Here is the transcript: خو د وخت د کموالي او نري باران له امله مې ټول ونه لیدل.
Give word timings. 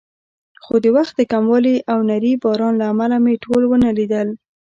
خو 0.63 0.73
د 0.83 0.85
وخت 0.95 1.13
د 1.17 1.21
کموالي 1.31 1.75
او 1.91 1.99
نري 2.09 2.33
باران 2.43 2.73
له 2.81 2.85
امله 2.93 3.17
مې 3.23 3.35
ټول 3.43 3.61
ونه 3.67 3.89
لیدل. 3.97 4.27